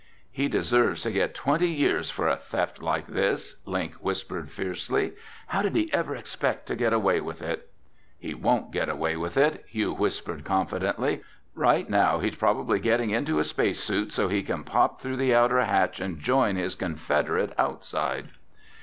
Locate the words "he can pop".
14.27-14.99